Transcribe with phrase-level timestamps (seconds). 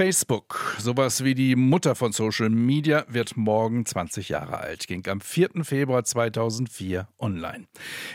[0.00, 5.20] Facebook, sowas wie die Mutter von Social Media, wird morgen 20 Jahre alt, ging am
[5.20, 5.62] 4.
[5.62, 7.66] Februar 2004 online.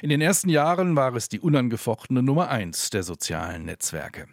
[0.02, 4.26] In den ersten Jahren war es die unangefochtene Nummer 1 der sozialen Netzwerke.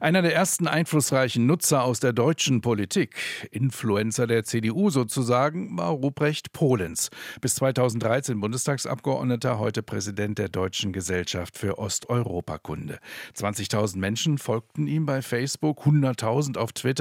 [0.00, 3.16] Einer der ersten einflussreichen Nutzer aus der deutschen Politik,
[3.50, 7.10] Influencer der CDU sozusagen, war Ruprecht Polenz.
[7.42, 12.98] Bis 2013 Bundestagsabgeordneter, heute Präsident der Deutschen Gesellschaft für Osteuropakunde.
[13.36, 16.93] 20.000 Menschen folgten ihm bei Facebook, 100.000 auf Twitter.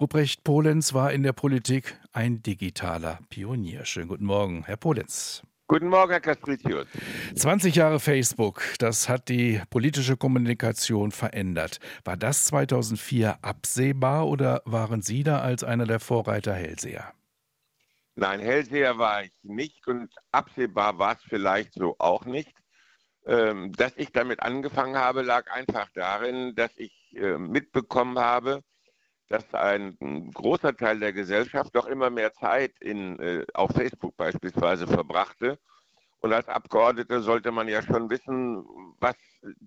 [0.00, 3.84] Ruprecht Polenz war in der Politik ein digitaler Pionier.
[3.84, 5.42] Schönen guten Morgen, Herr Polenz.
[5.66, 6.86] Guten Morgen, Herr Kastritius.
[7.34, 11.78] 20 Jahre Facebook, das hat die politische Kommunikation verändert.
[12.04, 17.14] War das 2004 absehbar oder waren Sie da als einer der Vorreiter Hellseher?
[18.14, 22.52] Nein, Hellseher war ich nicht und absehbar war es vielleicht so auch nicht.
[23.26, 28.62] Ähm, dass ich damit angefangen habe, lag einfach darin, dass ich äh, mitbekommen habe,
[29.28, 34.86] dass ein, großer Teil der Gesellschaft doch immer mehr Zeit in, äh, auf Facebook beispielsweise
[34.86, 35.58] verbrachte.
[36.20, 38.64] Und als Abgeordneter sollte man ja schon wissen,
[38.98, 39.16] was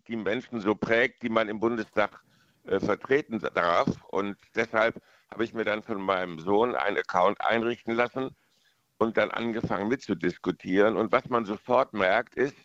[0.08, 2.22] die Menschen so prägt, die man im Bundestag
[2.66, 3.88] äh, vertreten darf.
[4.09, 8.36] Und deshalb habe ich mir dann von meinem Sohn einen Account einrichten lassen
[8.98, 10.98] und dann angefangen mitzudiskutieren.
[10.98, 12.56] Und was man sofort merkt, ist,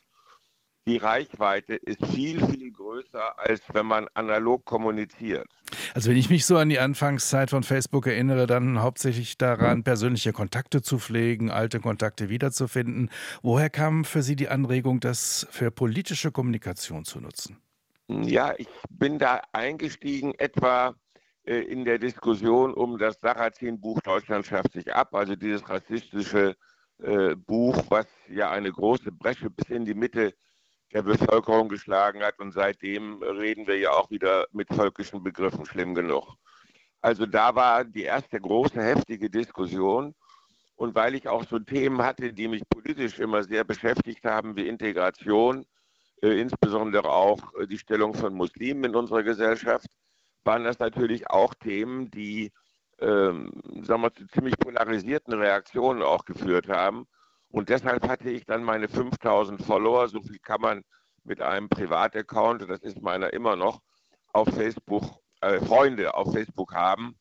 [0.86, 5.48] die Reichweite ist viel, viel größer, als wenn man analog kommuniziert.
[5.94, 10.32] Also wenn ich mich so an die Anfangszeit von Facebook erinnere, dann hauptsächlich daran, persönliche
[10.32, 13.10] Kontakte zu pflegen, alte Kontakte wiederzufinden.
[13.42, 17.58] Woher kam für Sie die Anregung, das für politische Kommunikation zu nutzen?
[18.08, 20.94] Ja, ich bin da eingestiegen etwa
[21.44, 26.56] äh, in der Diskussion um das Sarrazin-Buch Deutschland schafft sich ab, also dieses rassistische
[27.02, 30.34] äh, Buch, was ja eine große Bresche bis in die Mitte
[30.92, 32.38] der Bevölkerung geschlagen hat.
[32.38, 36.36] Und seitdem reden wir ja auch wieder mit völkischen Begriffen schlimm genug.
[37.00, 40.14] Also da war die erste große, heftige Diskussion.
[40.76, 44.68] Und weil ich auch so Themen hatte, die mich politisch immer sehr beschäftigt haben, wie
[44.68, 45.64] Integration,
[46.22, 49.86] äh, insbesondere auch äh, die Stellung von Muslimen in unserer Gesellschaft,
[50.44, 52.52] waren das natürlich auch Themen, die
[53.00, 53.50] ähm,
[53.82, 57.06] sagen wir, zu ziemlich polarisierten Reaktionen auch geführt haben.
[57.52, 60.82] Und deshalb hatte ich dann meine 5000 Follower, so viel kann man
[61.24, 63.80] mit einem Privataccount, das ist meiner immer noch,
[64.32, 65.04] auf Facebook,
[65.42, 67.14] äh, Freunde auf Facebook haben.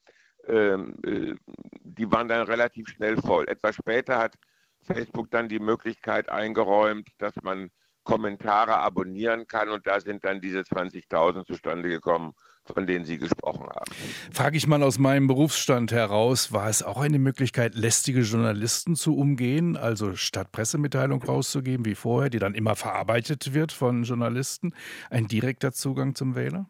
[0.47, 1.35] Ähm, äh,
[1.83, 3.47] die waren dann relativ schnell voll.
[3.47, 4.35] Etwas später hat
[4.81, 7.69] Facebook dann die Möglichkeit eingeräumt, dass man
[8.03, 12.33] Kommentare abonnieren kann und da sind dann diese 20.000 zustande gekommen
[12.65, 13.91] von denen Sie gesprochen haben.
[14.31, 19.17] Frage ich mal aus meinem Berufsstand heraus, war es auch eine Möglichkeit, lästige Journalisten zu
[19.17, 24.73] umgehen, also statt Pressemitteilung rauszugeben wie vorher, die dann immer verarbeitet wird von Journalisten,
[25.09, 26.69] ein direkter Zugang zum Wähler?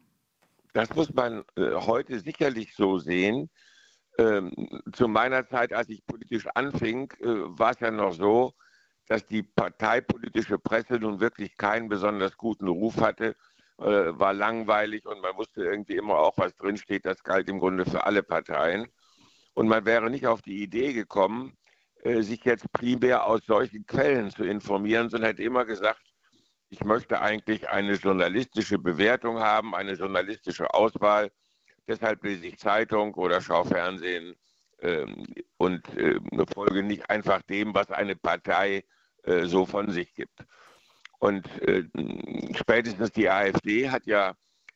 [0.72, 3.50] Das muss man äh, heute sicherlich so sehen.
[4.18, 4.52] Ähm,
[4.92, 8.54] zu meiner Zeit, als ich politisch anfing, äh, war es ja noch so,
[9.08, 13.36] dass die parteipolitische Presse nun wirklich keinen besonders guten Ruf hatte
[13.82, 17.04] äh, war langweilig und man wusste irgendwie immer auch, was drinsteht.
[17.04, 18.86] Das galt im Grunde für alle Parteien.
[19.54, 21.56] Und man wäre nicht auf die Idee gekommen,
[22.02, 26.02] äh, sich jetzt primär aus solchen Quellen zu informieren, sondern hätte immer gesagt,
[26.70, 31.30] ich möchte eigentlich eine journalistische Bewertung haben, eine journalistische Auswahl.
[31.88, 34.36] Deshalb lese ich Zeitung oder schaue Fernsehen
[34.82, 35.24] ähm,
[35.56, 36.20] und äh,
[36.52, 38.84] folge nicht einfach dem, was eine Partei
[39.24, 40.44] äh, so von sich gibt.
[41.18, 41.84] Und äh,
[42.54, 44.34] spätestens die AfD hat ja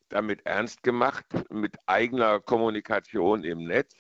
[0.09, 3.95] damit ernst gemacht, mit eigener Kommunikation im Netz,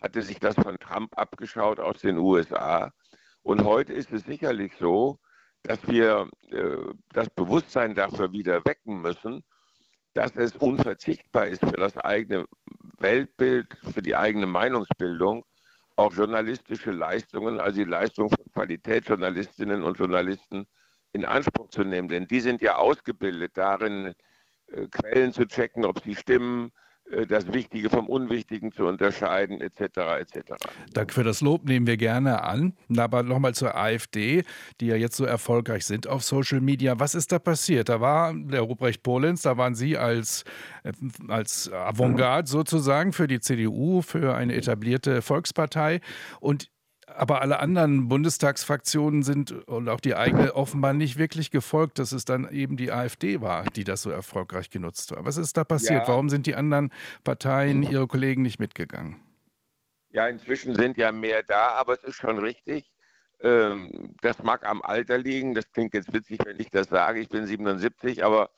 [0.00, 2.90] hatte sich das von Trump abgeschaut aus den USA.
[3.42, 5.18] Und heute ist es sicherlich so,
[5.62, 6.76] dass wir äh,
[7.10, 9.44] das Bewusstsein dafür wieder wecken müssen,
[10.14, 12.46] dass es unverzichtbar ist für das eigene
[12.98, 15.44] Weltbild, für die eigene Meinungsbildung,
[16.00, 20.66] auch journalistische Leistungen, also die Leistung von Qualitätsjournalistinnen und Journalisten
[21.12, 22.08] in Anspruch zu nehmen.
[22.08, 24.14] Denn die sind ja ausgebildet darin,
[24.68, 26.72] äh, Quellen zu checken, ob sie stimmen,
[27.28, 29.80] das Wichtige vom Unwichtigen zu unterscheiden, etc.
[30.20, 30.54] etc.
[30.92, 32.74] Danke für das Lob, nehmen wir gerne an.
[32.96, 34.44] Aber nochmal zur AfD,
[34.80, 36.98] die ja jetzt so erfolgreich sind auf Social Media.
[36.98, 37.88] Was ist da passiert?
[37.88, 40.44] Da war der Ruprecht Polenz, da waren Sie als,
[40.84, 40.92] äh,
[41.28, 46.00] als Avantgarde sozusagen für die CDU, für eine etablierte Volkspartei.
[46.40, 46.70] Und
[47.16, 52.24] aber alle anderen Bundestagsfraktionen sind und auch die eigene offenbar nicht wirklich gefolgt, dass es
[52.24, 55.24] dann eben die AfD war, die das so erfolgreich genutzt hat.
[55.24, 56.02] Was ist da passiert?
[56.02, 56.08] Ja.
[56.08, 56.90] Warum sind die anderen
[57.24, 59.16] Parteien, ihre Kollegen nicht mitgegangen?
[60.10, 62.90] Ja, inzwischen sind ja mehr da, aber es ist schon richtig.
[63.42, 65.54] Ähm, das mag am Alter liegen.
[65.54, 67.20] Das klingt jetzt witzig, wenn ich das sage.
[67.20, 68.50] Ich bin 77, aber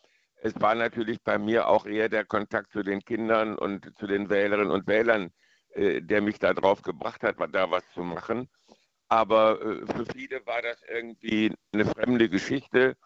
[0.42, 4.28] es war natürlich bei mir auch eher der Kontakt zu den Kindern und zu den
[4.28, 5.30] Wählerinnen und Wählern, äh,
[5.74, 8.48] der mich darauf gebracht hat, da was zu machen.
[9.08, 12.96] Aber äh, für viele war das irgendwie eine fremde Geschichte.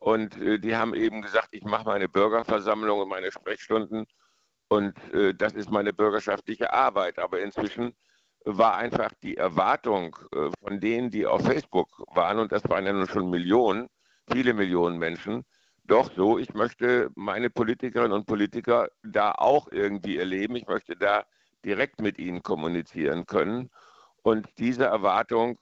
[0.00, 4.06] Und äh, die haben eben gesagt, ich mache meine Bürgerversammlung und meine Sprechstunden.
[4.68, 7.18] Und äh, das ist meine bürgerschaftliche Arbeit.
[7.18, 7.94] Aber inzwischen
[8.44, 12.92] war einfach die Erwartung äh, von denen, die auf Facebook waren, und das waren ja
[12.92, 13.88] nun schon Millionen,
[14.30, 15.44] viele Millionen Menschen,
[15.84, 20.56] doch so, ich möchte meine Politikerinnen und Politiker da auch irgendwie erleben.
[20.56, 21.24] Ich möchte da
[21.64, 23.70] direkt mit ihnen kommunizieren können.
[24.22, 25.58] Und diese Erwartung,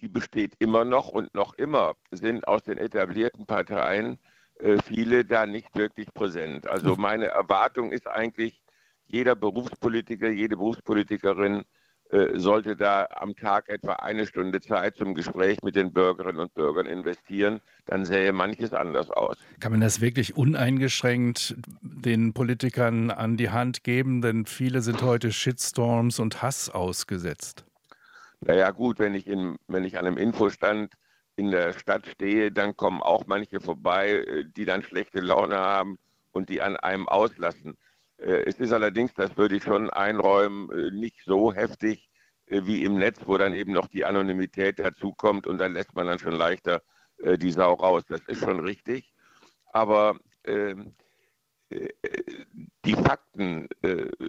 [0.00, 4.18] die besteht immer noch und noch immer sind aus den etablierten Parteien
[4.60, 6.66] äh, viele da nicht wirklich präsent.
[6.66, 8.62] Also meine Erwartung ist eigentlich,
[9.06, 11.64] jeder Berufspolitiker, jede Berufspolitikerin
[12.34, 16.86] sollte da am Tag etwa eine Stunde Zeit zum Gespräch mit den Bürgerinnen und Bürgern
[16.86, 19.36] investieren, dann sähe manches anders aus.
[19.60, 24.22] Kann man das wirklich uneingeschränkt den Politikern an die Hand geben?
[24.22, 27.66] Denn viele sind heute Shitstorms und Hass ausgesetzt.
[28.40, 30.94] Naja gut, wenn ich, in, wenn ich an einem Infostand
[31.36, 35.98] in der Stadt stehe, dann kommen auch manche vorbei, äh, die dann schlechte Laune haben
[36.32, 37.76] und die an einem auslassen.
[38.18, 42.10] Äh, es ist allerdings, das würde ich schon einräumen, äh, nicht so heftig
[42.46, 46.06] äh, wie im Netz, wo dann eben noch die Anonymität dazukommt und dann lässt man
[46.06, 46.82] dann schon leichter
[47.20, 48.04] die Sau raus.
[48.08, 49.12] Das ist schon richtig.
[49.72, 50.94] Aber ähm,
[51.68, 53.68] die Fakten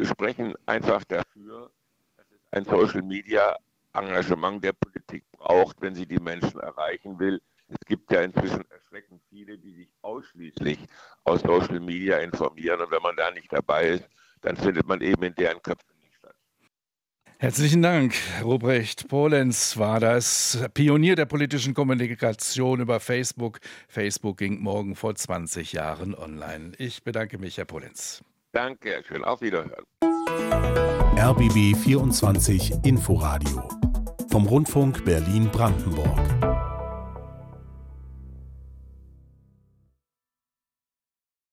[0.02, 1.70] sprechen einfach dafür,
[2.18, 3.56] dass es ein Social Media
[3.94, 7.40] Engagement der Politik braucht, wenn sie die Menschen erreichen will.
[7.68, 10.80] Es gibt ja inzwischen erschreckend viele, die sich ausschließlich
[11.24, 12.82] aus Social Media informieren.
[12.82, 14.10] Und wenn man da nicht dabei ist,
[14.42, 16.36] dann findet man eben in deren Köpfen nicht statt.
[17.38, 18.16] Herzlichen Dank.
[18.44, 23.60] Ruprecht Polenz war das Pionier der politischen Kommunikation über Facebook.
[23.88, 26.72] Facebook ging morgen vor 20 Jahren online.
[26.78, 28.24] Ich bedanke mich, Herr Polenz.
[28.52, 29.24] Danke, schön.
[29.24, 29.86] Auf Wiederhören.
[31.18, 33.70] RBB 24 Inforadio
[34.32, 36.39] vom Rundfunk Berlin-Brandenburg.